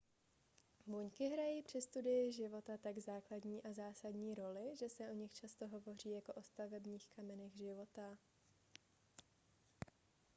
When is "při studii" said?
1.61-2.33